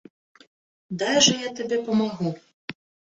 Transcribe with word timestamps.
Дай 1.01 1.17
жа 1.25 1.35
я 1.47 1.51
табе 1.59 1.77
памагу. 1.91 2.31